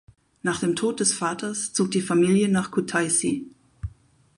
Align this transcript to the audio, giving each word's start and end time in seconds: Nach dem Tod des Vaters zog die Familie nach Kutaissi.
Nach 0.41 0.59
dem 0.61 0.75
Tod 0.75 0.99
des 0.99 1.13
Vaters 1.13 1.73
zog 1.73 1.91
die 1.91 2.01
Familie 2.01 2.49
nach 2.49 2.71
Kutaissi. 2.71 3.51